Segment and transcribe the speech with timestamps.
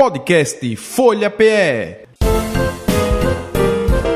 [0.00, 2.06] Podcast Folha PE.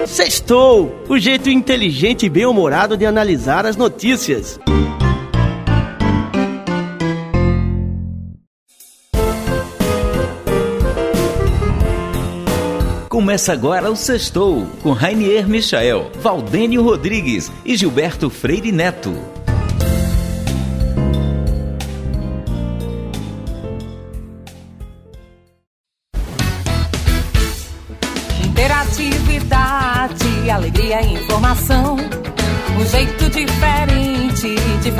[0.07, 1.03] Sextou!
[1.09, 4.61] O jeito inteligente e bem-humorado de analisar as notícias.
[13.09, 19.32] Começa agora o Sextou, com Rainier Michael, Valdênio Rodrigues e Gilberto Freire Neto.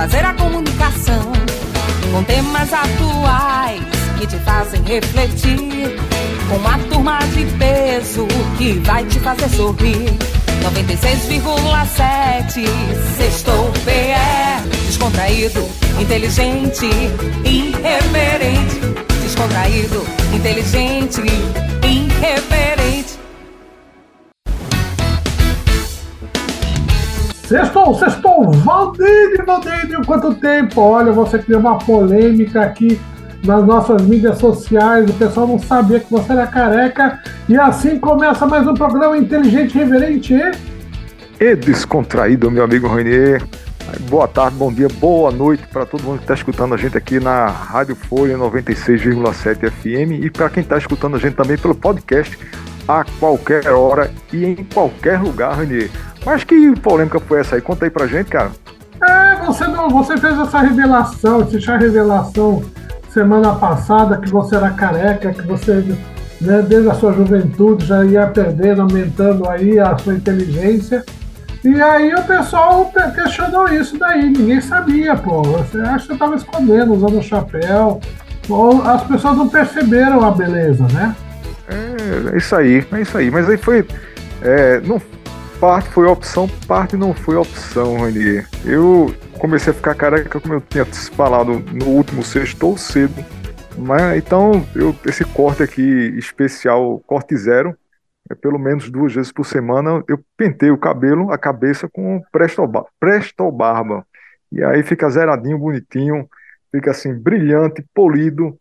[0.03, 1.31] Fazer a comunicação.
[2.11, 3.85] Com temas atuais
[4.19, 5.97] que te fazem refletir.
[6.49, 8.27] Com uma turma de peso
[8.59, 10.19] que vai te fazer sorrir.
[10.63, 12.67] 96,7
[13.17, 15.69] Sextou PE Descontraído,
[16.01, 16.87] inteligente,
[17.45, 18.81] irreverente
[19.25, 21.21] Descontraído, inteligente,
[21.83, 23.22] irreverente
[27.47, 30.81] Sextou, sextou, Valdênio, Valdênio, quanto tempo?
[30.81, 32.99] Olha, você criou uma polêmica aqui
[33.45, 38.47] nas nossas mídias sociais, o pessoal não sabia que você era careca, e assim começa
[38.47, 41.45] mais um programa inteligente, reverente e...
[41.45, 43.43] e descontraído, meu amigo Renier.
[44.09, 47.19] Boa tarde, bom dia, boa noite para todo mundo que está escutando a gente aqui
[47.19, 52.39] na Rádio Folha 96,7 FM e para quem está escutando a gente também pelo podcast
[52.87, 55.91] a qualquer hora e em qualquer lugar, Renier.
[56.25, 57.61] Mas que polêmica foi essa aí?
[57.61, 58.51] Conta aí pra gente, cara.
[59.03, 62.63] É, você não, você fez essa revelação, esse chá revelação
[63.11, 65.85] semana passada que você era careca, que você
[66.41, 71.05] né, desde a sua juventude já ia perdendo, aumentando aí a sua inteligência.
[71.65, 75.43] E aí o pessoal questionou isso daí, ninguém sabia, pô.
[75.43, 78.01] Você acha que você estava escondendo, usando o chapéu.
[78.49, 81.15] Ou as pessoas não perceberam a beleza, né?
[81.73, 83.31] É, é isso aí, é isso aí.
[83.31, 83.87] Mas aí foi.
[84.43, 85.01] É, não,
[85.61, 88.49] parte foi opção, parte não foi opção, Ranier.
[88.65, 93.25] Eu comecei a ficar careca, como eu tinha falado no último sexto ou cedo.
[93.79, 95.81] Mas, então, eu, esse corte aqui
[96.19, 97.77] especial, corte zero,
[98.31, 102.63] é pelo menos duas vezes por semana, eu pentei o cabelo, a cabeça com presto,
[102.99, 104.07] presto barba.
[104.51, 106.29] E aí fica zeradinho, bonitinho,
[106.71, 108.59] fica assim, brilhante, polido,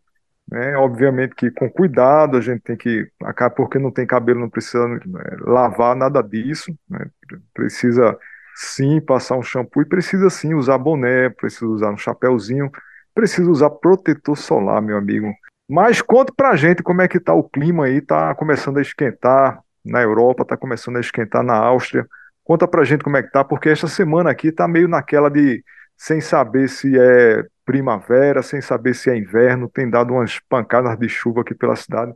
[0.51, 0.75] né?
[0.75, 3.09] Obviamente que com cuidado a gente tem que,
[3.55, 4.99] porque não tem cabelo, não precisa né,
[5.39, 7.07] lavar nada disso, né?
[7.53, 8.17] precisa
[8.53, 12.69] sim passar um shampoo e precisa sim usar boné, precisa usar um chapéuzinho,
[13.15, 15.33] precisa usar protetor solar, meu amigo.
[15.69, 19.61] Mas conta pra gente como é que tá o clima aí, tá começando a esquentar
[19.85, 22.05] na Europa, tá começando a esquentar na Áustria.
[22.43, 25.63] Conta pra gente como é que tá, porque esta semana aqui tá meio naquela de
[25.95, 31.07] sem saber se é primavera, sem saber se é inverno, tem dado umas pancadas de
[31.07, 32.13] chuva aqui pela cidade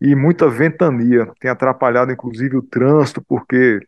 [0.00, 3.80] e muita ventania, tem atrapalhado inclusive o trânsito, porque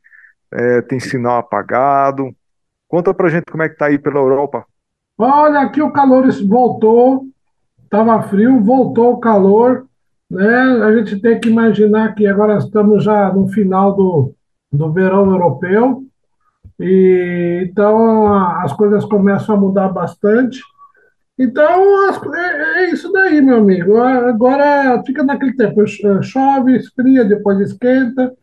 [0.50, 2.34] é, tem sinal apagado.
[2.88, 4.64] Conta pra gente como é que tá aí pela Europa.
[5.18, 7.26] Olha, aqui o calor voltou,
[7.84, 9.86] estava frio, voltou o calor,
[10.30, 10.84] né?
[10.84, 14.34] A gente tem que imaginar que agora estamos já no final do,
[14.72, 16.04] do verão europeu,
[16.80, 18.32] e então
[18.62, 20.62] as coisas começam a mudar bastante.
[21.38, 23.96] Então, é, é, isso daí, meu amigo.
[23.96, 25.86] Agora fica naquele tempo,
[26.20, 28.34] chove, esfria, depois esquenta.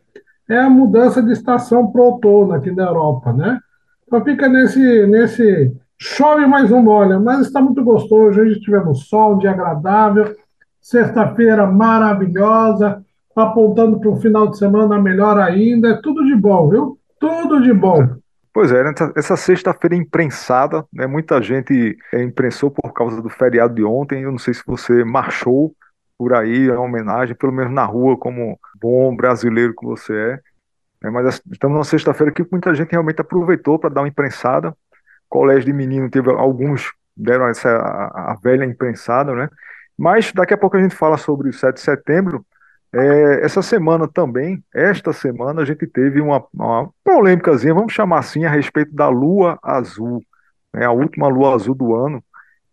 [0.48, 3.60] É a mudança de estação para outono aqui na Europa, né?
[4.06, 8.40] Então fica nesse, nesse chove mais um molha, mas está muito gostoso.
[8.40, 10.34] Hoje tivemos sol, um dia agradável,
[10.80, 15.88] sexta-feira maravilhosa, apontando para um final de semana melhor ainda.
[15.88, 16.98] É tudo de bom, viu?
[17.18, 18.16] Tudo de bom.
[18.56, 18.82] Pois é,
[19.14, 24.22] essa, sexta-feira imprensada, né, muita gente é, imprensou por causa do feriado de ontem.
[24.22, 25.76] Eu não sei se você marchou
[26.16, 30.40] por aí, a homenagem, pelo menos na rua, como bom brasileiro que você
[31.02, 31.06] é.
[31.06, 34.74] é mas estamos numa sexta-feira que muita gente realmente aproveitou para dar uma imprensada.
[35.28, 39.50] Colégio de menino teve alguns deram essa a, a velha imprensada, né?
[39.98, 42.42] Mas daqui a pouco a gente fala sobre o 7 de setembro.
[42.98, 48.46] É, essa semana também, esta semana, a gente teve uma, uma polêmicazinha, vamos chamar assim,
[48.46, 50.22] a respeito da Lua Azul,
[50.72, 52.24] né, a última Lua Azul do ano,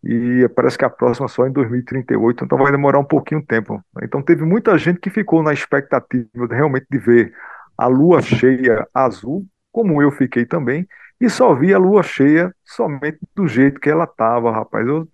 [0.02, 3.84] e parece que a próxima só em 2038, então vai demorar um pouquinho de tempo.
[4.02, 7.34] Então teve muita gente que ficou na expectativa realmente de ver
[7.78, 10.88] a Lua cheia azul, como eu fiquei também,
[11.20, 14.88] e só vi a Lua cheia somente do jeito que ela estava, rapaz.
[14.88, 15.06] Eu,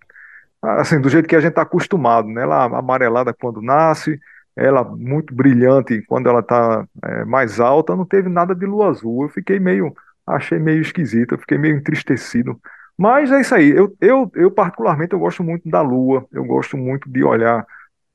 [0.62, 2.42] assim, do jeito que a gente está acostumado, né?
[2.42, 4.20] Ela amarelada quando nasce,
[4.56, 9.24] ela muito brilhante quando ela está é, mais alta, não teve nada de lua azul.
[9.24, 9.94] Eu fiquei meio,
[10.26, 12.60] achei meio esquisito, eu fiquei meio entristecido.
[12.96, 13.70] Mas é isso aí.
[13.70, 16.26] Eu, eu, eu particularmente eu gosto muito da lua.
[16.30, 17.66] Eu gosto muito de olhar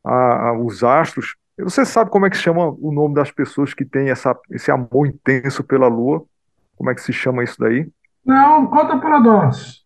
[0.03, 1.35] a, a, os astros.
[1.57, 5.07] Você sabe como é que chama o nome das pessoas que têm essa, esse amor
[5.07, 6.23] intenso pela Lua?
[6.75, 7.89] Como é que se chama isso daí?
[8.25, 9.85] Não, conta para nós.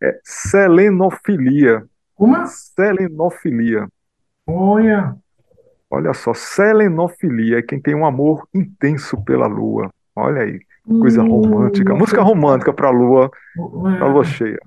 [0.00, 1.84] É selenofilia.
[2.16, 2.46] Uma?
[2.46, 3.88] Selenofilia.
[4.46, 5.16] Olha.
[5.94, 9.90] Olha só, selenofilia é quem tem um amor intenso pela Lua.
[10.16, 10.58] Olha aí,
[10.88, 11.94] coisa Hum, romântica.
[11.94, 13.30] Música romântica para a Lua,
[13.98, 14.58] pra Lua cheia.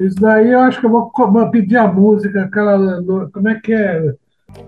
[0.00, 1.10] Isso daí eu acho que eu vou
[1.50, 3.02] pedir a música, aquela.
[3.30, 4.14] Como é que é?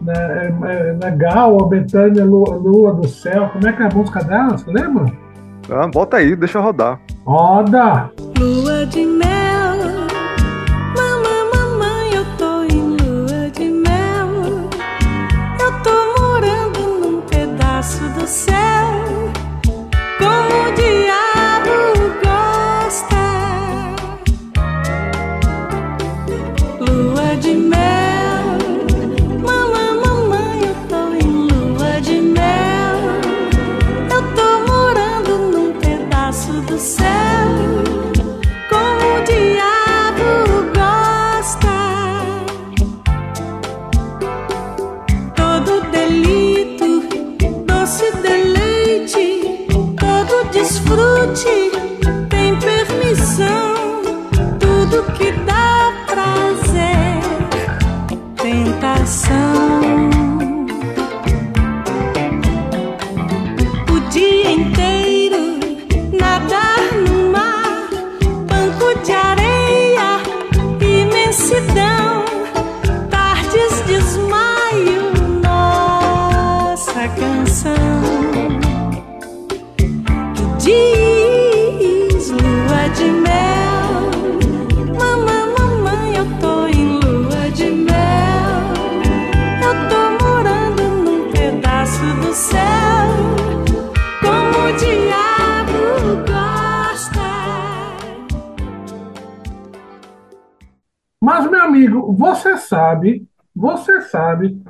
[0.03, 3.49] Na, é, é, na Gal, a Betânia, Lua, Lua do Céu.
[3.49, 4.59] Como é que é a música dela?
[4.59, 5.11] Você lembra?
[5.71, 7.01] Ah, bota aí, deixa rodar.
[7.25, 8.11] Roda!
[8.39, 9.26] Lua de mel,
[18.27, 18.86] céu,
[102.67, 104.61] sabe, você sabe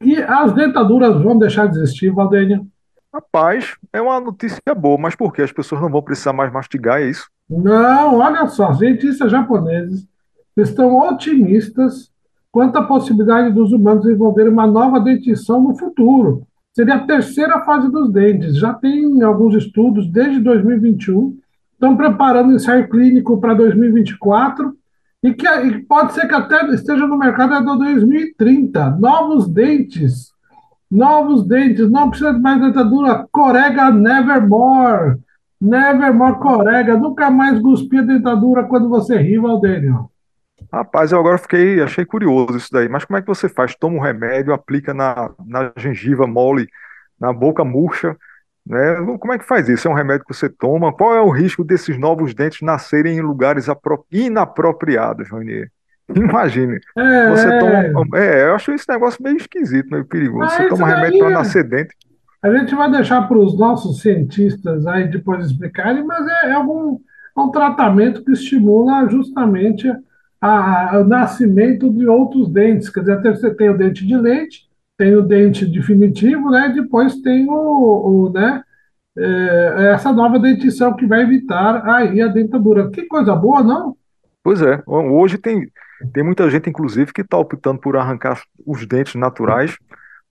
[0.00, 2.66] que as dentaduras vão deixar de existir, Valdênio?
[3.12, 5.42] Rapaz, é uma notícia boa, mas por quê?
[5.42, 7.28] As pessoas não vão precisar mais mastigar, é isso?
[7.48, 10.06] Não, olha só, cientistas japoneses
[10.56, 12.10] estão otimistas
[12.50, 16.46] quanto à possibilidade dos humanos desenvolverem uma nova dentição no futuro.
[16.72, 18.56] Seria a terceira fase dos dentes.
[18.56, 21.36] Já tem alguns estudos desde 2021,
[21.72, 24.76] estão preparando o ensaio clínico para 2024
[25.24, 28.90] e que e pode ser que até esteja no mercado até 2030.
[29.00, 30.34] Novos dentes,
[30.90, 33.26] novos dentes, não precisa de mais dentadura.
[33.32, 35.16] Corega Nevermore.
[35.58, 40.10] Nevermore Corega, nunca mais cuspir a dentadura quando você ri, Valdênio.
[40.70, 42.86] Rapaz, eu agora fiquei, achei curioso isso daí.
[42.86, 43.74] Mas como é que você faz?
[43.74, 46.68] Toma um remédio, aplica na, na gengiva mole,
[47.18, 48.14] na boca murcha,
[48.66, 48.96] né?
[49.18, 49.86] Como é que faz isso?
[49.86, 50.92] É um remédio que você toma?
[50.92, 55.70] Qual é o risco desses novos dentes nascerem em lugares apro- inapropriados, Ranier?
[56.14, 56.78] Imagine.
[56.96, 58.18] É, Você toma.
[58.18, 60.50] É, eu acho esse negócio meio esquisito, meio perigoso.
[60.50, 61.94] Você toma remédio para nascer dente.
[62.42, 66.98] A gente vai deixar para os nossos cientistas aí depois explicarem, mas é, é algum,
[67.36, 69.88] é um tratamento que estimula justamente
[70.40, 72.90] a- a- o nascimento de outros dentes.
[72.90, 74.68] Quer dizer, até você tem o dente de leite,
[74.98, 76.70] tem o dente definitivo, né?
[76.74, 77.52] Depois tem o,
[78.28, 78.62] o, né?
[79.16, 82.90] É, essa nova dentição que vai evitar aí a dentadura.
[82.90, 83.96] Que coisa boa, não?
[84.42, 85.70] Pois é, hoje tem,
[86.12, 89.76] tem muita gente, inclusive, que está optando por arrancar os dentes naturais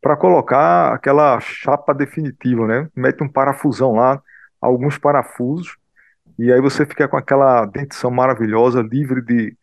[0.01, 2.89] para colocar aquela chapa definitiva, né?
[2.95, 4.21] Mete um parafusão lá,
[4.59, 5.77] alguns parafusos,
[6.37, 9.57] e aí você fica com aquela dentição maravilhosa, livre de,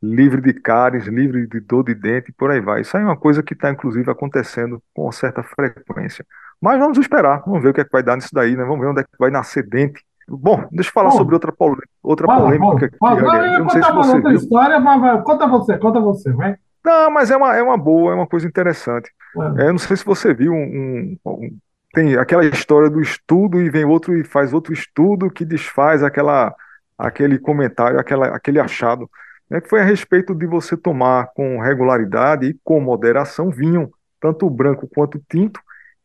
[0.00, 2.82] livre de cáries, livre de dor de dente, e por aí vai.
[2.82, 6.24] Isso aí é uma coisa que está, inclusive, acontecendo com certa frequência.
[6.60, 8.64] Mas vamos esperar, vamos ver o que é que vai dar nisso daí, né?
[8.64, 10.04] Vamos ver onde é que vai nascer dente.
[10.28, 13.46] Bom, deixa eu falar Bom, sobre outra, polê- outra Fala, polêmica aqui, fala, fala.
[13.46, 14.38] Eu não sei se contar uma você outra viu.
[14.38, 16.56] história, mas vai, conta você, conta você, vai.
[16.84, 19.10] Não, mas é uma, é uma boa, é uma coisa interessante.
[19.58, 19.62] É.
[19.64, 21.58] É, eu não sei se você viu um, um-
[21.92, 26.54] tem aquela história do estudo e vem outro e faz outro estudo que desfaz aquela,
[26.96, 29.10] aquele comentário, aquela, aquele achado,
[29.50, 33.90] né, que foi a respeito de você tomar com regularidade e com moderação vinho,
[34.20, 35.60] tanto branco quanto tinto,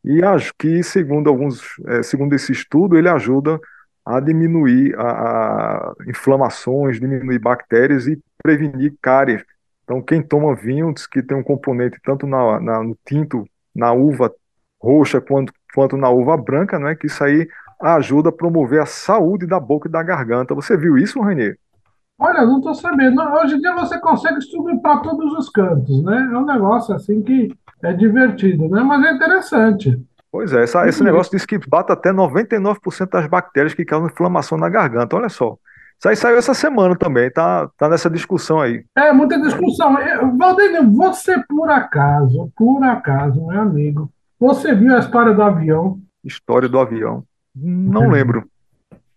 [0.06, 3.60] e acho que, segundo alguns, eh, segundo esse estudo, ele ajuda
[4.06, 9.44] a diminuir a, a inflamações, diminuir bactérias e prevenir cáries.
[9.84, 13.46] Então, quem toma vinho diz que tem um componente tanto na, na- no tinto,
[13.76, 14.32] na uva
[14.82, 16.96] roxa, quanto, quanto na uva branca, né?
[16.96, 17.48] Que isso aí
[17.82, 20.56] ajuda a promover a saúde da boca e da garganta.
[20.56, 21.56] Você viu isso, Renê?
[22.18, 23.22] Olha, não estou sabendo.
[23.22, 26.30] Hoje em dia você consegue subir para todos os cantos, né?
[26.34, 27.54] É um negócio assim que
[27.84, 28.82] é divertido, né?
[28.82, 30.02] Mas é interessante.
[30.32, 34.58] Pois é, essa- esse negócio diz que bate até 99% das bactérias que causam inflamação
[34.58, 35.16] na garganta.
[35.16, 35.58] Olha só.
[35.98, 38.84] Isso aí saiu essa semana também, tá, tá nessa discussão aí.
[38.98, 39.96] É muita discussão.
[40.38, 45.98] Valdênio, você por acaso, por acaso, meu amigo, você viu a história do avião?
[46.24, 47.24] História do avião.
[47.56, 48.44] Não lembro.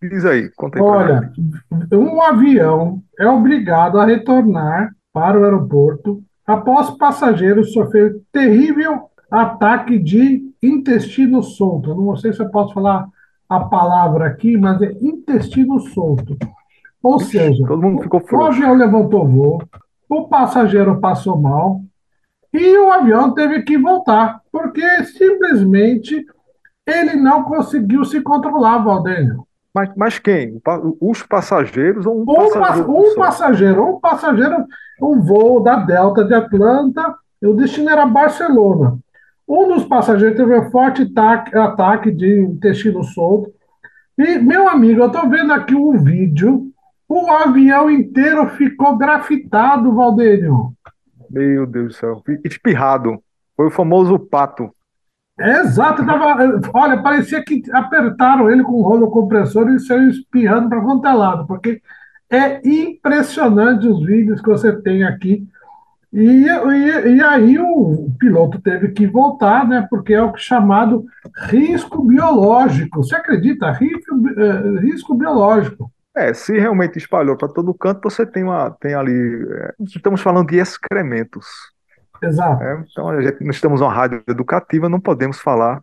[0.01, 1.33] Diz aí, conta aí Olha,
[1.93, 10.43] um avião é obrigado a retornar para o aeroporto após passageiros sofrer terrível ataque de
[10.63, 11.91] intestino solto.
[11.91, 13.07] Eu Não sei se eu posso falar
[13.49, 16.37] a palavra aqui, mas é intestino solto.
[17.03, 19.63] Ou seja, Todo mundo ficou o avião levantou voo,
[20.09, 21.81] o passageiro passou mal
[22.53, 26.25] e o avião teve que voltar, porque simplesmente
[26.87, 29.47] ele não conseguiu se controlar, Valdênio.
[29.75, 30.61] Mas, mas quem?
[31.01, 32.91] Os passageiros ou um pa- passageiro?
[32.91, 34.67] um passageiro, um passageiro,
[35.01, 38.99] um voo da Delta de Atlanta, e o destino era Barcelona.
[39.47, 43.53] Um dos passageiros teve um forte ataque, ataque de intestino solto.
[44.19, 46.71] E, meu amigo, eu estou vendo aqui um vídeo,
[47.09, 50.73] o avião inteiro ficou grafitado, Valdênio.
[51.31, 52.23] Meu Deus do céu.
[52.45, 53.23] Espirrado.
[53.57, 54.71] Foi o famoso pato.
[55.41, 60.69] É exato, tava, olha, parecia que apertaram ele com um rolo compressor e saiu espirrando
[60.69, 61.81] para quanto é lado, porque
[62.29, 65.47] é impressionante os vídeos que você tem aqui.
[66.13, 69.87] E, e, e aí o piloto teve que voltar, né?
[69.89, 71.05] Porque é o chamado
[71.45, 73.03] risco biológico.
[73.03, 73.71] Você acredita?
[73.71, 75.93] Risco, eh, risco biológico.
[76.17, 79.13] É, se realmente espalhou para todo canto, você tem uma, tem ali.
[79.13, 81.47] é, estamos falando de excrementos.
[82.23, 82.63] Exato.
[82.63, 82.85] né?
[82.91, 85.81] Então, gente, nós estamos uma rádio educativa, não podemos falar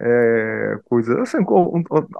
[0.00, 1.38] é, coisas assim,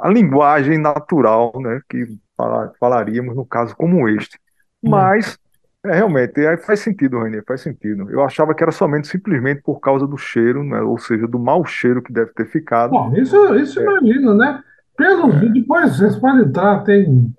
[0.01, 2.07] a linguagem natural, né, que
[2.37, 4.39] fala- falaríamos no caso como este.
[4.83, 5.39] Mas,
[5.85, 8.11] é, realmente, aí faz sentido, Renier, faz sentido.
[8.11, 11.65] Eu achava que era somente simplesmente por causa do cheiro, né, ou seja, do mau
[11.65, 12.91] cheiro que deve ter ficado.
[12.91, 14.63] Bom, isso, isso imagino, né?
[14.97, 17.35] Pelos vídeos, depois vocês podem entrar, tem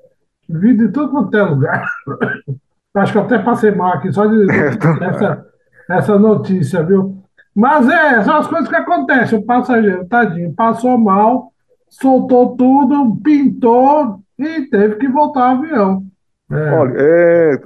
[0.48, 1.84] vídeo em tudo quanto é lugar.
[2.93, 4.46] Acho que eu até passei mal aqui só de
[5.03, 5.46] essa,
[5.89, 7.17] essa notícia, viu?
[7.56, 9.39] Mas é, são as coisas que acontecem.
[9.39, 11.51] O passageiro, tadinho, passou mal,
[11.89, 16.03] soltou tudo, pintou e teve que voltar ao avião.
[16.51, 16.72] É.
[16.72, 17.60] Olha, é,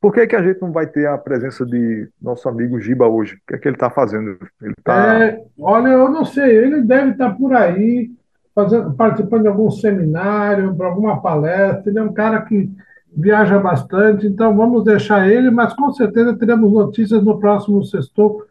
[0.00, 3.34] por que que a gente não vai ter a presença de nosso amigo Giba hoje?
[3.34, 4.38] O que é que ele está fazendo?
[4.60, 8.10] Ele está É, olha, eu não sei, ele deve estar por aí
[8.54, 11.82] fazendo, participando de algum seminário, de alguma palestra.
[11.86, 12.70] Ele é um cara que
[13.16, 18.44] viaja bastante, então vamos deixar ele, mas com certeza teremos notícias no próximo sexto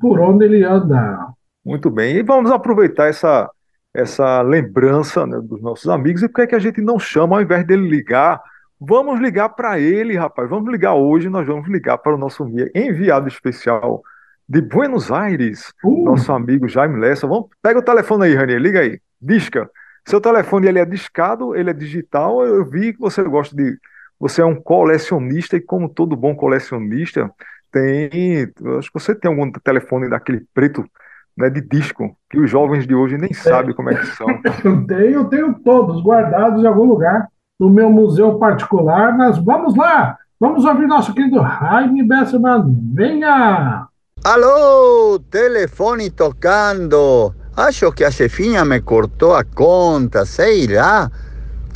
[0.00, 1.28] por onde ele anda.
[1.64, 3.50] Muito bem, e vamos aproveitar essa,
[3.92, 7.36] essa lembrança, né, dos nossos amigos e por que é que a gente não chama,
[7.36, 8.40] ao invés dele ligar,
[8.80, 12.70] vamos ligar para ele, rapaz, vamos ligar hoje, nós vamos ligar para o nosso envi-
[12.74, 14.02] enviado especial
[14.48, 17.26] de Buenos Aires, Uh, nosso amigo Jaime Lessa.
[17.26, 19.68] Vamos, pega o telefone aí, Ranier, liga aí, disca.
[20.06, 23.76] Seu telefone ele é discado, ele é digital, eu vi que você gosta de,
[24.18, 27.30] você é um colecionista e como todo bom colecionista,
[27.70, 30.84] tem, eu acho que você tem algum telefone daquele preto,
[31.36, 34.26] né, de disco, que os jovens de hoje nem sabem como é que são.
[34.64, 39.76] eu tenho, eu tenho todos guardados em algum lugar no meu museu particular, mas vamos
[39.76, 42.64] lá, vamos ouvir nosso querido Jaime Besserman.
[42.94, 43.86] Venha!
[44.24, 47.34] Alô, telefone tocando.
[47.56, 51.10] Acho que a chefinha me cortou a conta, sei lá.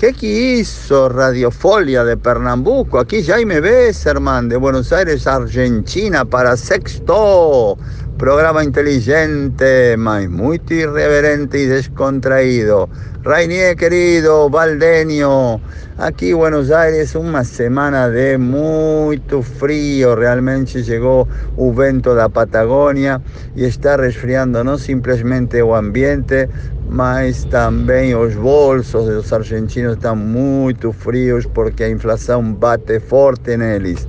[0.00, 2.96] Que isso, Radiofolia de Pernambuco?
[2.96, 7.76] Aqui Jaime Besserman, de Buenos Aires, Argentina, para Sexto.
[8.20, 12.86] Programa inteligente, mas muito irreverente y descontraído.
[13.22, 15.58] Rainier querido, Valdenio,
[15.96, 23.22] aquí Buenos Aires una semana de muito frío, realmente llegó o vento da Patagônia
[23.56, 26.46] e está resfriando não simplesmente o ambiente,
[26.90, 34.06] mas também os bolsos dos argentinos estão muito frios porque a inflação bate forte neles.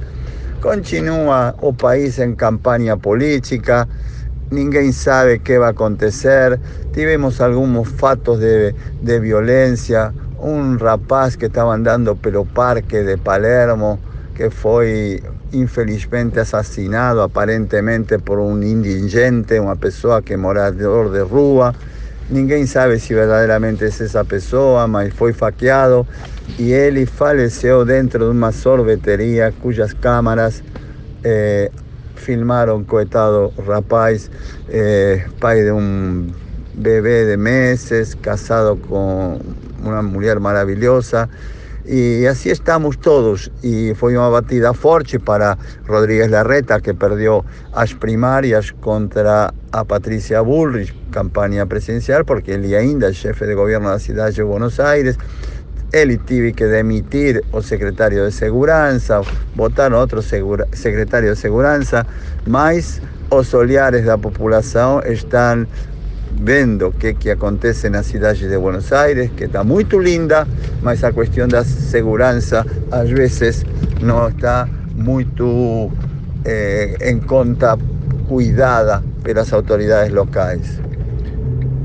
[0.61, 3.89] Continua o país em campanha política,
[4.51, 6.59] ninguém sabe o que vai acontecer.
[6.93, 10.13] Tivemos alguns fatos de, de violência.
[10.39, 13.99] Um rapaz que estava andando pelo parque de Palermo,
[14.35, 21.73] que foi infelizmente assassinado aparentemente por um indigente, uma pessoa que morador de rua.
[22.31, 26.07] Ninguém sabe se verdadeiramente é essa pessoa, mas foi faqueado
[26.57, 30.63] e ele faleceu dentro de uma sorveteria cujas câmaras
[31.25, 31.69] eh,
[32.15, 34.31] filmaram coitado rapaz,
[34.69, 36.31] eh, pai de um
[36.73, 39.37] bebê de meses, casado com
[39.83, 41.29] uma mulher maravilhosa
[41.85, 43.49] E assim estamos todos.
[43.63, 45.57] E foi uma batida forte para
[45.87, 53.09] Rodríguez Larreta, que perdeu as primárias contra a Patrícia Bullrich, campanha presidencial, porque ele ainda
[53.09, 55.17] é chefe de governo da cidade de Buenos Aires.
[55.93, 59.21] Ele teve que demitir o secretário de Segurança,
[59.53, 62.07] botar outro segura, secretário de Segurança,
[62.47, 65.67] mas os olhares da população estão
[66.43, 70.47] vendo o que, que acontece na cidade de Buenos Aires, que está muito linda,
[70.81, 73.63] mas a questão da segurança às vezes
[74.01, 75.91] não está muito
[76.43, 77.77] eh, em conta
[78.27, 80.81] cuidada pelas autoridades locais.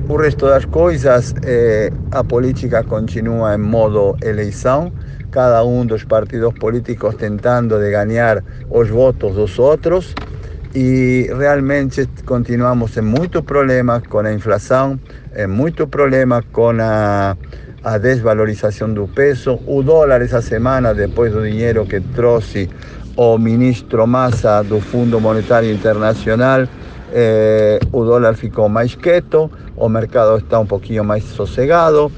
[0.08, 4.90] O resto das coisas, eh, a política continua em modo eleição,
[5.30, 10.14] cada um dos partidos políticos tentando de ganhar os votos dos outros
[10.76, 15.00] e realmente continuamos em muitos problemas com a inflação,
[15.34, 17.34] em muitos problemas com a,
[17.82, 19.58] a desvalorização do peso.
[19.66, 22.68] O dólar essa semana, depois do dinheiro que trouxe
[23.16, 26.68] o ministro Massa do Fundo Monetário Internacional,
[27.10, 32.12] eh, o dólar ficou mais quieto, o mercado está um pouquinho mais sossegado.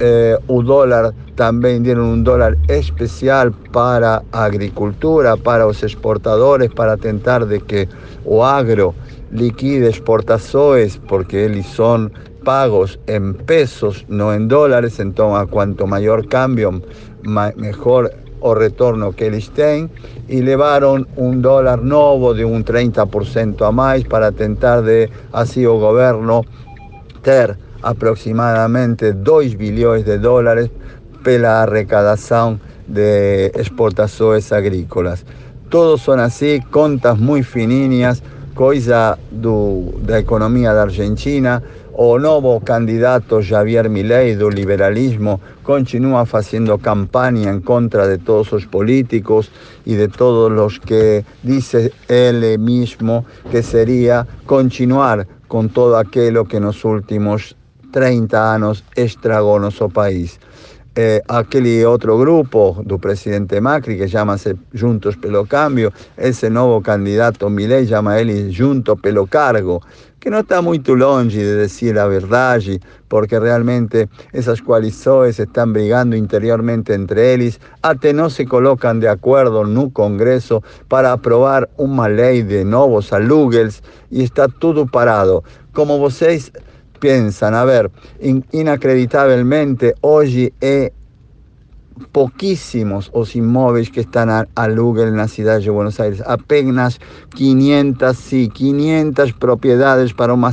[0.00, 6.96] Eh, o dólar também deram um dólar especial para a agricultura, para os exportadores, para
[6.96, 7.88] tentar de que
[8.24, 8.94] o agro
[9.32, 12.10] liquide exportações, porque eles são
[12.44, 16.82] pagos em pesos, não em dólares, então a quanto maior câmbio,
[17.26, 18.10] ma melhor
[18.40, 19.90] o retorno que eles têm,
[20.28, 25.78] e levaram um dólar novo de um 30% a mais para tentar de assim o
[25.78, 26.44] governo
[27.22, 30.70] ter aproximadamente 2 bilhões de dólares
[31.24, 35.24] pela arrecadação de exportações agrícolas.
[35.70, 38.22] Todos são assim, contas muito fininhas,
[38.54, 41.62] coisa do, da economia da Argentina.
[41.96, 48.64] O novo candidato Javier Milei do liberalismo continua fazendo campanha em contra de todos os
[48.66, 49.50] políticos
[49.86, 56.58] e de todos os que dice ele mesmo que seria continuar com todo aquilo que
[56.58, 57.56] nos últimos
[57.92, 60.40] 30 anos estragou nosso país.
[60.96, 67.50] Eh, aquele outro grupo do presidente Macri, que chama-se Juntos pelo Cambio, esse novo candidato
[67.50, 69.82] Milei chama ele Junto pelo Cargo,
[70.20, 76.14] que não está muito longe de dizer a verdade, porque realmente essas coalições estão brigando
[76.14, 82.44] interiormente entre eles, até não se colocam de acordo no Congresso para aprovar uma lei
[82.44, 85.42] de novos aluguels e está tudo parado.
[85.72, 86.52] Como vocês
[86.98, 90.92] piensan, a ver, in, inacreditavelmente hoje é
[92.12, 96.98] pouquíssimos os imóveis que estão a, aluguel na cidade de Buenos Aires, apenas
[97.34, 100.52] 500, sim, 500 propriedades para uma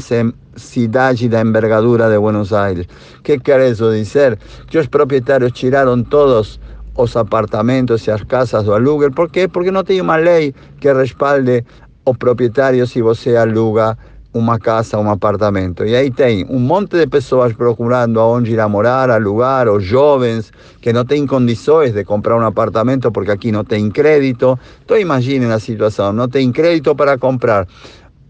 [0.55, 2.87] cidade da envergadura de Buenos Aires.
[3.23, 4.37] Que quer isso dizer?
[4.67, 6.59] Que os proprietários tiraram todos
[6.95, 9.11] os apartamentos e as casas do aluguel.
[9.11, 9.47] Por quê?
[9.47, 11.63] Porque não tem uma lei que respalde
[12.05, 13.97] o proprietário se você aluga
[14.33, 15.85] uma casa, um apartamento.
[15.85, 20.51] E aí tem um monte de pessoas procurando aonde ir a morar, alugar, os jovens
[20.79, 24.57] que não têm condições de comprar um apartamento porque aqui não tem crédito.
[24.83, 27.67] Então imaginem a situação, não tem crédito para comprar.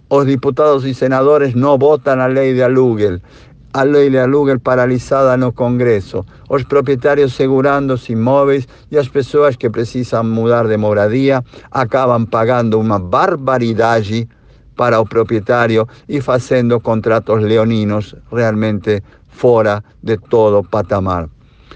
[0.09, 3.19] Os diputados e senadores não votam a lei de aluguel.
[3.73, 9.55] A lei de aluguel paralisada no Congresso, os proprietários segurando os imóveis e as pessoas
[9.55, 14.27] que precisam mudar de moradia acabam pagando uma barbaridade
[14.81, 21.29] para o proprietário e fazendo contratos leoninos realmente fora de todo patamar.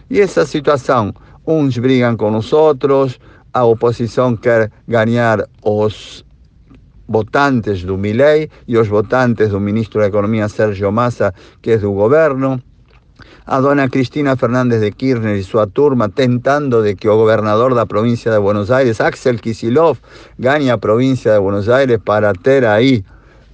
[0.10, 1.14] E essa situação,
[1.46, 3.20] uns brigam com os outros,
[3.54, 6.26] a oposição quer ganhar os
[7.08, 11.92] votantes do Milei e os votantes do ministro da Economia Sérgio Massa, que é do
[11.94, 12.60] governo.
[13.48, 17.76] A dona Cristina Fernández de Kirchner y su turma tentando de que el gobernador de
[17.76, 19.98] la provincia de Buenos Aires, Axel Kisilov,
[20.40, 23.06] gane a provincia de Buenos Aires para ter ahí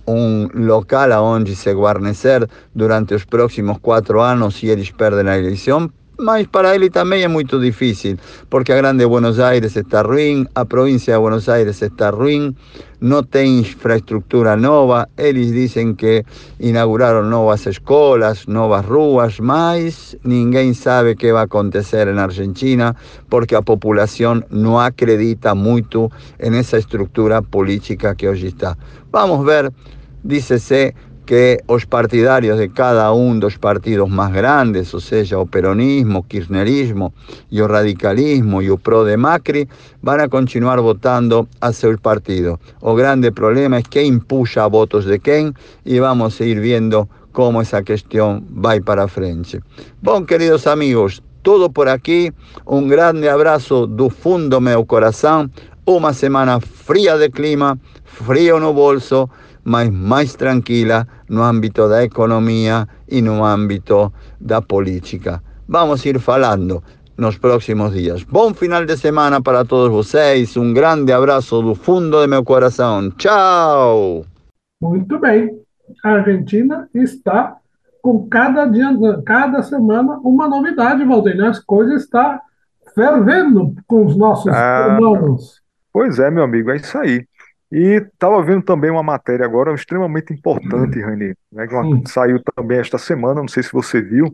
[0.06, 5.38] un local a donde se guarnecer durante los próximos cuatro años si eles perdem a
[5.38, 8.18] eleição, mas para ele também é muito difícil,
[8.50, 12.56] porque a Grande Buenos Aires está ruim, a província de Buenos Aires está ruim,
[13.02, 16.24] não tem infraestrutura nova, eles dizem que
[16.60, 22.96] inauguraram novas escolas, novas ruas, mas ninguém sabe que vai acontecer na Argentina,
[23.28, 28.78] porque a população não acredita muito nessa estrutura política que hoje está.
[29.12, 29.74] Vamos ver,
[30.24, 30.94] dícese
[31.26, 36.24] que os partidarios de cada um dos partidos mais grandes, ou seja, o peronismo, o
[36.24, 37.14] kirchnerismo
[37.52, 39.70] e o radicalismo e o PRO de Macri,
[40.02, 42.58] vão a continuar votando a seus partidos.
[42.82, 45.54] O grande problema é quem puxa votos de quem
[45.86, 49.60] e vamos a ir vendo como essa questão vai para frente.
[50.02, 52.32] Bom, queridos amigos, todo por aqui.
[52.68, 55.50] Um grande abraço do fundo do meu coração.
[55.86, 59.30] Uma semana fria de clima, frio no bolso,
[59.64, 65.42] mas mais tranquila no âmbito da economia e no âmbito da política.
[65.68, 66.84] Vamos ir falando
[67.18, 68.24] nos próximos dias.
[68.24, 70.58] Bom final de semana para todos vocês.
[70.58, 73.12] Um grande abraço do fundo do meu coração.
[73.12, 74.26] Tchau!
[74.82, 75.50] Muito bem.
[76.04, 77.58] A Argentina está
[78.02, 78.90] com cada dia,
[79.26, 81.44] cada semana uma novidade, Valdeir.
[81.46, 82.40] As coisas estão
[82.96, 85.62] fervendo com os nossos Ah, irmãos.
[85.94, 87.26] Pois é, meu amigo, é isso aí.
[87.72, 92.80] E estava vendo também uma matéria agora extremamente importante, Rani, né, que uma- saiu também
[92.80, 94.26] esta semana, não sei se você viu,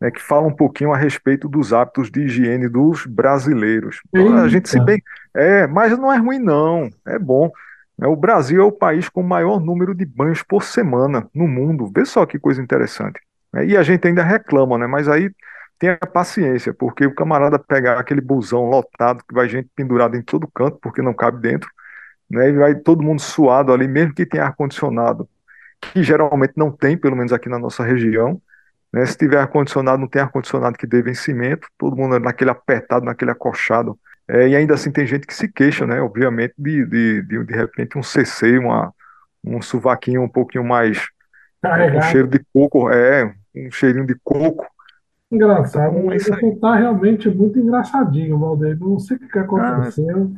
[0.00, 4.00] né, que fala um pouquinho a respeito dos hábitos de higiene dos brasileiros.
[4.44, 4.84] A gente se Eita.
[4.86, 5.02] bem,
[5.34, 7.50] é, mas não é ruim não, é bom.
[7.98, 8.06] né?
[8.06, 11.90] O Brasil é o país com o maior número de banhos por semana no mundo.
[11.94, 13.20] Vê só que coisa interessante.
[13.52, 13.66] né?
[13.66, 14.86] E a gente ainda reclama, né?
[14.86, 15.30] Mas aí
[15.78, 20.48] tenha paciência, porque o camarada pegar aquele busão lotado, que vai gente pendurada em todo
[20.54, 21.70] canto, porque não cabe dentro,
[22.30, 22.48] né?
[22.48, 25.28] E vai todo mundo suado ali, mesmo que tenha ar-condicionado,
[25.80, 28.40] que geralmente não tem, pelo menos aqui na nossa região,
[28.92, 29.04] né?
[29.06, 33.98] Se tiver ar-condicionado, não tem ar-condicionado que dê vencimento, todo mundo naquele apertado, naquele acochado.
[34.28, 36.00] É, e ainda assim tem gente que se queixa, né?
[36.00, 38.92] Obviamente, de, de, de, de repente um CC, uma,
[39.44, 41.02] um sovaquinho um pouquinho mais é,
[41.62, 42.04] com Carregado.
[42.06, 44.66] cheiro de coco, é, um cheirinho de coco.
[45.30, 45.96] Engraçado.
[45.96, 48.78] Então, é isso Você está realmente muito engraçadinho, Valdeir.
[48.78, 50.32] Não sei o que que aconteceu.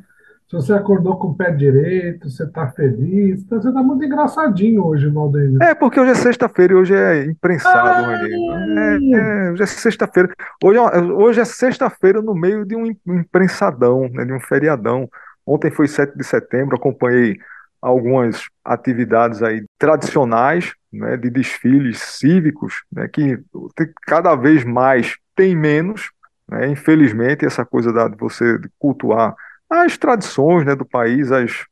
[0.48, 3.42] Se você acordou com o pé direito, você está feliz.
[3.42, 5.58] Então, Você está muito engraçadinho hoje, Valdeir.
[5.60, 9.12] É, porque hoje é sexta-feira e hoje é imprensado, Rani.
[9.12, 10.30] É, é, hoje é sexta-feira.
[10.64, 15.06] Hoje, é- hoje é sexta-feira no meio de um im- imprensadão, né, de um feriadão.
[15.46, 17.36] Ontem foi 7 de setembro, acompanhei
[17.82, 23.38] algumas atividades aí tradicionais, né, de desfiles cívicos, né, que
[24.06, 26.10] cada vez mais tem menos,
[26.48, 29.34] né, infelizmente, essa coisa da, de você cultuar
[29.70, 31.64] as tradições, né, do país, as,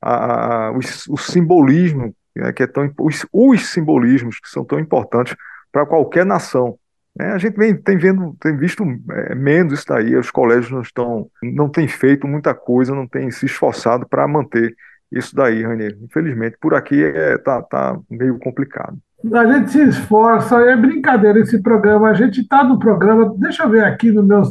[0.00, 4.78] a, a- os- o simbolismo, né, que é tão, os, os simbolismos que são tão
[4.78, 5.36] importantes
[5.72, 6.76] para qualquer nação.
[7.18, 7.32] né?
[7.32, 11.28] a gente vem, tem, vendo, tem visto é, menos isso daí, os colégios não estão,
[11.42, 14.74] não têm feito muita coisa, não têm se esforçado para manter
[15.12, 15.96] isso daí, Ranier.
[16.02, 18.98] Infelizmente, por aqui é, tá, tá meio complicado.
[19.32, 22.10] A gente se esforça, é brincadeira esse programa.
[22.10, 24.48] A gente está no programa, deixa eu ver aqui nos meus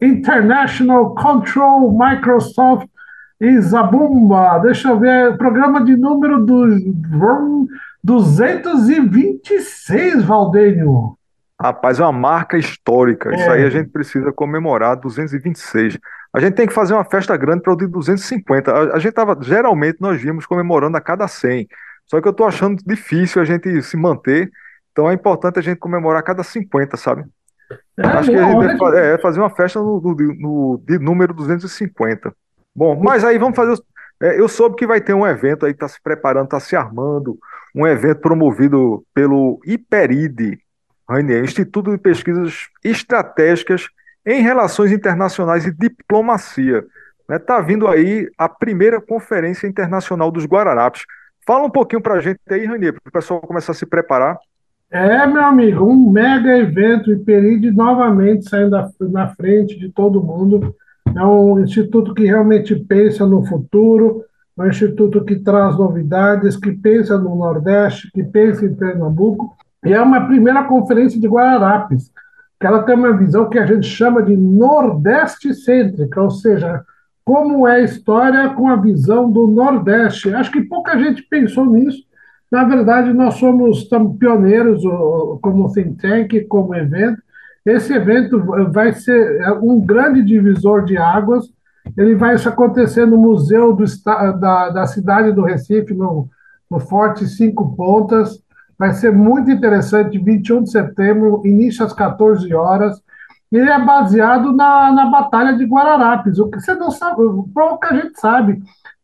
[0.00, 2.88] International Control Microsoft
[3.40, 4.58] e Zabumba.
[4.60, 6.66] Deixa eu ver, programa de número do,
[8.02, 11.16] 226, Valdênio.
[11.60, 13.34] Rapaz, é uma marca histórica.
[13.34, 13.52] Isso É.
[13.54, 15.98] aí a gente precisa comemorar 226.
[16.32, 18.70] A gente tem que fazer uma festa grande para o de 250.
[18.70, 21.66] A, a gente tava, geralmente nós víamos comemorando a cada 100.
[22.06, 24.50] Só que eu estou achando difícil a gente se manter.
[24.92, 27.24] Então é importante a gente comemorar a cada 50, sabe?
[27.98, 31.32] Acho que a gente deve fa- é, fazer uma festa no, no- no- de número
[31.34, 32.32] 250.
[32.74, 33.80] Bom, mas aí vamos fazer.
[34.22, 36.76] é, eu soube que vai ter um evento aí que está se preparando, está se
[36.76, 37.38] armando,
[37.74, 40.58] um evento promovido pelo IPERIDE,
[41.08, 43.88] Rainier, Instituto de Pesquisas Estratégicas
[44.26, 46.84] em Relações Internacionais e Diplomacia.
[47.30, 51.02] Está vindo aí a primeira Conferência Internacional dos Guararapes.
[51.46, 54.36] Fala um pouquinho para a gente aí, Rainier, para o pessoal começar a se preparar.
[54.90, 58.76] É, meu amigo, um mega evento e Peride novamente saindo
[59.10, 60.74] na frente de todo mundo.
[61.14, 64.24] É um instituto que realmente pensa no futuro,
[64.58, 69.56] é um instituto que traz novidades, que pensa no Nordeste, que pensa em Pernambuco.
[69.84, 72.10] E é uma primeira conferência de Guararapes,
[72.58, 76.84] que ela tem uma visão que a gente chama de Nordeste cêntrica, ou seja,
[77.24, 80.32] como é a história com a visão do Nordeste.
[80.32, 82.06] Acho que pouca gente pensou nisso.
[82.50, 84.82] Na verdade, nós somos pioneiros
[85.42, 87.20] como think tank, como evento.
[87.64, 88.40] Esse evento
[88.72, 91.46] vai ser é, um grande divisor de águas.
[91.96, 93.84] Ele vai acontecer no Museu do
[94.38, 96.28] da, da cidade do Recife, no,
[96.70, 98.40] no Forte Cinco Pontas.
[98.78, 103.00] Vai ser muito interessante, 21 de setembro, início às 14 horas.
[103.50, 107.22] Ele é baseado na, na Batalha de Guararapes, o que você não sabe,
[107.54, 108.60] pouca gente sabe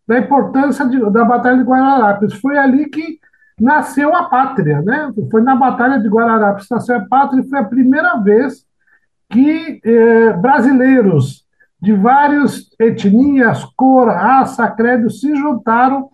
[0.07, 2.35] da importância de- da Batalha de Guararapes.
[2.35, 3.19] Foi ali que
[3.63, 5.13] nasceu a pátria, né?
[5.31, 8.65] Foi na Batalha de Guararapes nasceu a pátria e foi a primeira vez
[9.31, 11.45] que eh, brasileiros
[11.81, 16.09] de várias etnias, cor, raça, credo se juntaram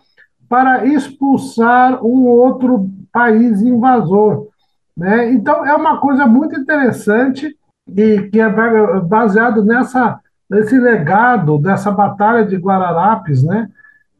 [0.47, 4.47] para expulsar um outro país invasor.
[4.95, 5.31] Né?
[5.31, 7.55] Então, é uma coisa muito interessante
[7.87, 13.69] e que é ba- baseado nessa, nesse legado dessa Batalha de Guararapes, né?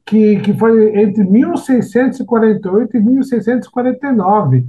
[0.10, 4.66] Que, que foi entre 1648 e 1649.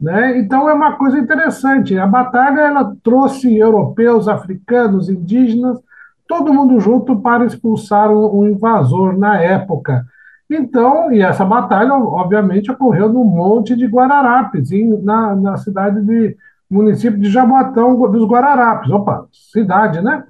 [0.00, 0.38] Né?
[0.38, 1.98] Então é uma coisa interessante.
[1.98, 5.80] A batalha ela trouxe europeus, africanos, indígenas,
[6.28, 10.06] todo mundo junto para expulsar um, um invasor na época.
[10.48, 16.36] Então, e essa batalha, obviamente, ocorreu no Monte de Guararapes, em, na, na cidade de
[16.70, 20.22] município de Jaboatão dos Guararapes, opa, cidade, né?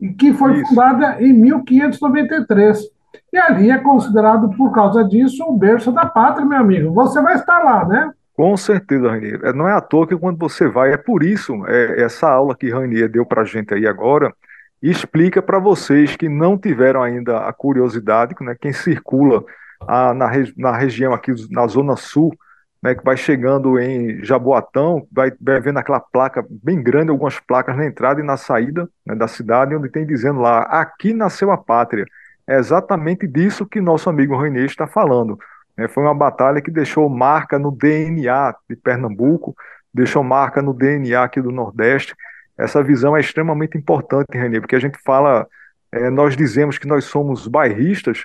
[0.00, 0.68] E que foi Isso.
[0.68, 2.93] fundada em 1593.
[3.34, 6.94] E ali é considerado, por causa disso, o berço da pátria, meu amigo.
[6.94, 8.12] Você vai estar lá, né?
[8.32, 9.40] Com certeza, Rainier.
[9.42, 12.54] É, Não é à toa que quando você vai, é por isso, é, essa aula
[12.54, 14.32] que Rainier deu para a gente aí agora,
[14.80, 19.42] explica para vocês que não tiveram ainda a curiosidade, né, quem circula
[19.80, 22.32] ah, na, na região aqui, na Zona Sul,
[22.80, 27.76] né, que vai chegando em Jaboatão, vai, vai vendo aquela placa bem grande, algumas placas
[27.76, 31.58] na entrada e na saída né, da cidade, onde tem dizendo lá, aqui nasceu a
[31.58, 32.06] pátria.
[32.46, 35.38] É exatamente disso que nosso amigo Rainier está falando.
[35.76, 35.88] né?
[35.88, 39.56] foi uma batalha que deixou marca no DNA de Pernambuco,
[39.92, 42.14] deixou marca no DNA aqui do Nordeste.
[42.58, 45.46] Essa visão é extremamente importante, Renê, porque a gente fala,
[45.92, 48.24] eh, nós dizemos que nós somos bairristas,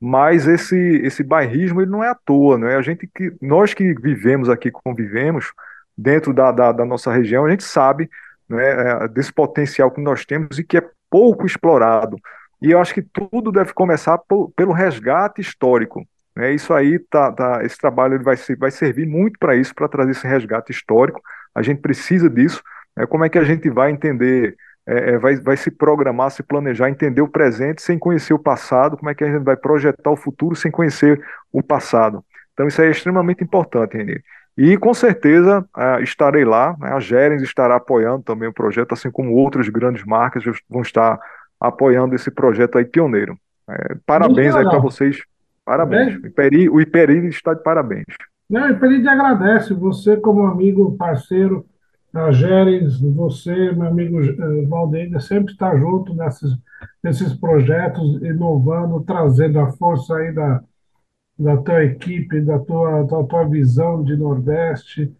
[0.00, 2.76] mas esse, esse bairrismo ele não é à toa, não é?
[2.76, 5.52] A gente que, nós que vivemos aqui, convivemos
[5.96, 8.08] dentro da, da, da nossa região, a gente sabe
[8.48, 12.16] né, eh, desse potencial que nós temos e que é pouco explorado.
[12.62, 16.06] E eu acho que tudo deve começar po- pelo resgate histórico.
[16.34, 16.52] Né?
[16.52, 20.26] Isso aí, tá, tá, esse trabalho vai, vai servir muito para isso, para trazer esse
[20.26, 21.20] resgate histórico.
[21.54, 22.62] A gente precisa disso.
[22.96, 23.06] né?
[23.06, 26.88] Como é que a gente vai entender, é, é, vai, vai se programar, se planejar,
[26.90, 28.96] entender o presente sem conhecer o passado?
[28.96, 31.20] Como é que a gente vai projetar o futuro sem conhecer
[31.52, 32.24] o passado?
[32.52, 34.22] Então, isso é extremamente importante, Renê.
[34.56, 35.62] E com certeza
[36.00, 36.90] estarei lá, né?
[36.94, 41.18] a Gerens estará apoiando também o projeto, assim como outras grandes marcas vão estar
[41.60, 43.38] apoiando esse projeto aí pioneiro.
[43.68, 45.18] É, parabéns aí para vocês,
[45.64, 46.14] parabéns.
[46.14, 46.22] Bem.
[46.22, 48.04] O Iperi, o Iperi está de parabéns.
[48.48, 51.66] Não, o Perini agradece você como amigo, parceiro,
[52.14, 56.56] a Géres, você, meu amigo eh, Valdeir, sempre está junto nesses,
[57.02, 60.62] nesses projetos, inovando, trazendo a força aí da,
[61.38, 65.12] da tua equipe, da tua, da tua visão de Nordeste,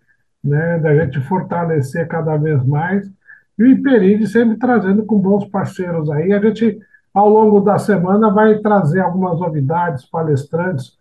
[0.43, 3.11] né, da gente fortalecer cada vez mais.
[3.59, 6.33] E o Iperide sempre trazendo com bons parceiros aí.
[6.33, 6.79] A gente,
[7.13, 10.93] ao longo da semana, vai trazer algumas novidades, palestrantes.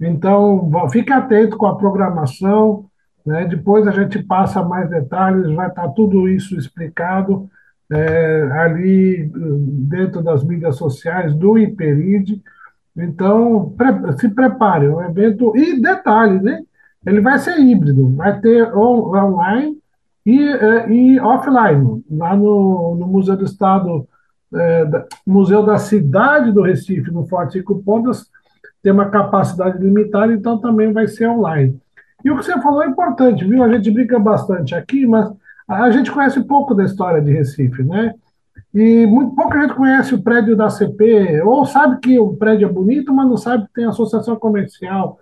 [0.00, 2.84] Então, fique atento com a programação,
[3.24, 3.44] né?
[3.46, 7.48] Depois a gente passa mais detalhes, vai estar tudo isso explicado
[7.90, 12.40] é, ali dentro das mídias sociais do Iperide.
[12.96, 13.74] Então,
[14.18, 15.56] se prepare, é um evento.
[15.56, 16.62] E detalhe, né?
[17.04, 19.78] Ele vai ser híbrido, vai ter on- online
[20.26, 24.06] e, eh, e offline, lá no, no Museu do Estado,
[24.52, 28.26] eh, da- Museu da Cidade do Recife, no Forte Cinco Pontas,
[28.82, 31.78] tem uma capacidade limitada, então também vai ser online.
[32.24, 33.62] E o que você falou é importante, viu?
[33.62, 35.32] A gente brinca bastante aqui, mas
[35.68, 38.12] a gente conhece pouco da história de Recife, né?
[38.74, 42.72] E muito pouca gente conhece o prédio da CP, ou sabe que o prédio é
[42.72, 45.18] bonito, mas não sabe que tem associação comercial.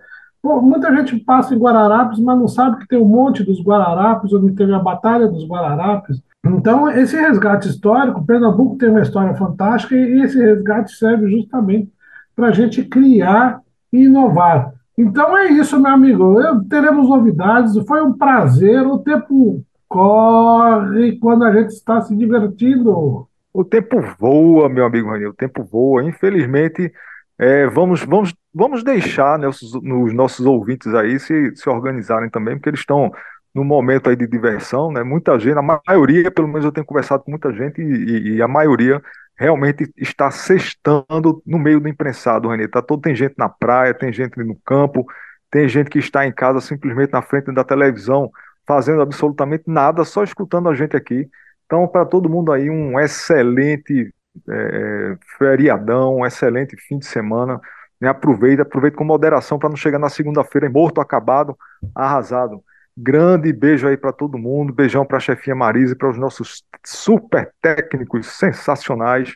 [0.61, 4.53] Muita gente passa em Guararapes, mas não sabe que tem o Monte dos Guararapes, onde
[4.53, 6.21] teve a Batalha dos Guararapes.
[6.45, 11.89] Então, esse resgate histórico, Pernambuco tem uma história fantástica e esse resgate serve justamente
[12.35, 13.59] para a gente criar
[13.91, 14.71] e inovar.
[14.97, 16.39] Então é isso, meu amigo.
[16.39, 17.75] Eu- teremos novidades.
[17.87, 18.85] Foi um prazer.
[18.85, 23.27] O tempo corre quando a gente está se divertindo.
[23.53, 26.03] O tempo voa, meu amigo Rani, o tempo voa.
[26.03, 26.91] Infelizmente,
[27.39, 32.55] é, vamos, vamos, vamos deixar né, os, os nossos ouvintes aí se, se organizarem também,
[32.57, 33.11] porque eles estão
[33.53, 35.03] num momento aí de diversão, né?
[35.03, 38.47] Muita gente, a maioria, pelo menos eu tenho conversado com muita gente, e, e- a
[38.47, 39.01] maioria
[39.37, 42.67] realmente está sextando no meio do imprensado, Rani.
[42.67, 45.05] Tá todo, tem gente na praia, tem gente no campo,
[45.51, 48.29] tem gente que está em casa simplesmente na frente da televisão,
[48.67, 51.29] fazendo absolutamente nada, só escutando a gente aqui.
[51.65, 54.13] Então, para todo mundo aí, um excelente
[54.49, 57.59] é, feriadão, um excelente fim de semana.
[57.99, 58.07] Né?
[58.07, 61.57] Aproveita, aproveita com moderação para não chegar na segunda-feira morto, acabado,
[61.93, 62.63] arrasado.
[62.97, 66.63] Grande beijo aí para todo mundo, beijão para a chefinha Marisa e para os nossos
[66.85, 69.33] super técnicos sensacionais.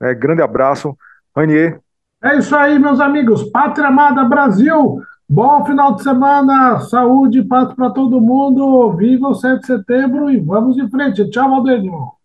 [0.00, 0.14] né?
[0.14, 0.96] grande abraço.
[1.36, 1.80] Ranier,
[2.22, 3.44] É isso aí, meus amigos.
[3.50, 5.02] Pátria Amada Brasil.
[5.28, 8.92] Bom final de semana, saúde paz para todo mundo.
[8.92, 11.28] Viva o 7 de setembro e vamos em frente.
[11.30, 12.23] Tchau, Valdênio.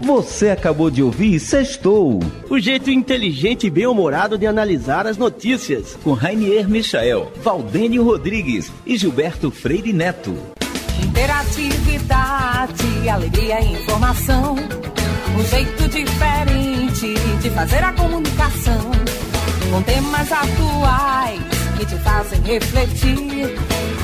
[0.00, 5.96] Você acabou de ouvir Sextou O jeito inteligente e bem-humorado de analisar as notícias.
[6.02, 10.34] com Rainier Michael, Valdênio Rodrigues e Gilberto Freire Neto.
[11.04, 14.56] Interatividade, alegria e informação.
[15.38, 18.90] Um jeito diferente de fazer a comunicação.
[19.70, 21.40] Com temas atuais
[21.78, 23.54] que te fazem refletir.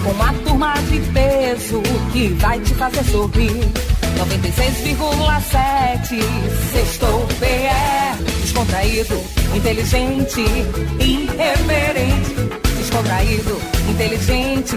[0.05, 1.83] com uma turma de peso
[2.13, 3.96] que vai te fazer sorrir.
[4.17, 6.19] 96,7.
[6.73, 9.23] Sextou PE Descontraído,
[9.55, 10.41] inteligente,
[10.99, 12.35] irreverente.
[12.79, 14.77] Descontraído, inteligente